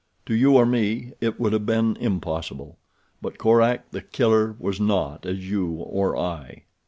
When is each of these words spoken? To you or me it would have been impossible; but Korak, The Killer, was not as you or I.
To 0.25 0.33
you 0.33 0.55
or 0.57 0.65
me 0.65 1.13
it 1.21 1.39
would 1.39 1.53
have 1.53 1.67
been 1.67 1.95
impossible; 1.97 2.79
but 3.21 3.37
Korak, 3.37 3.91
The 3.91 4.01
Killer, 4.01 4.55
was 4.57 4.79
not 4.79 5.27
as 5.27 5.47
you 5.47 5.73
or 5.73 6.17
I. 6.17 6.63